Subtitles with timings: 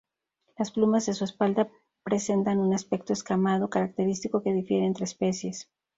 [0.57, 1.69] Las plumas de su espalda
[2.01, 5.69] presentan un aspecto escamado característico que difiere entre especies.